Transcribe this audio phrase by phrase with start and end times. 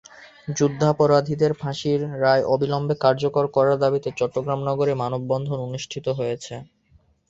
[0.57, 6.53] যুদ্ধাপরাধীদের ফাঁসির রায় অবিলম্বে কার্যকর করার দাবিতে চট্টগ্রাম নগরে মানববন্ধন অনুষ্ঠিত হয়েছে।